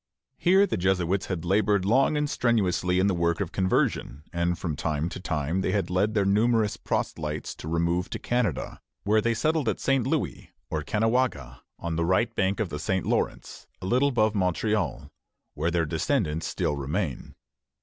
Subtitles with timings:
[0.39, 4.75] Here the Jesuits had labored long and strenuously in the work of conversion, and from
[4.75, 9.35] time to time they had led their numerous proselytes to remove to Canada, where they
[9.35, 10.07] settled at St.
[10.07, 13.05] Louis, or Caughnawaga, on the right bank of the St.
[13.05, 15.11] Lawrence, a little above Montreal,
[15.53, 17.35] where their descendants still remain.